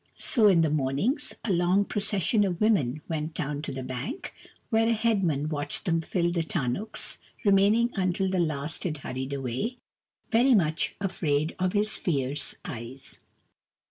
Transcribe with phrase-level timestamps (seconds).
[0.17, 4.33] So in the mornings a long procession of women went down to the bank,
[4.71, 9.31] where a head man watched them fill the tarnuks, remaining until the last had hurried
[9.31, 9.77] away,
[10.31, 13.19] very much afraid of his fierce eyes.